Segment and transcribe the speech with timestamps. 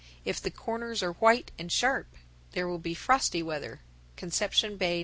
[0.25, 2.07] If the corners are white and sharp,
[2.53, 3.81] there will be frosty weather.
[4.17, 4.99] _Conception Bay, N.